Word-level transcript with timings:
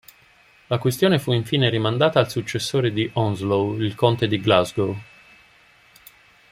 La 0.65 0.79
questione 0.79 1.19
fu 1.19 1.31
infine 1.31 1.69
rimandata 1.69 2.17
al 2.19 2.27
successore 2.27 2.91
di 2.91 3.07
Onslow, 3.13 3.79
il 3.79 3.93
conte 3.93 4.27
di 4.27 4.39
Glasgow. 4.41 4.99